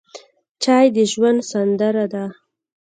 [0.63, 2.25] چای د ژوند سندره ده.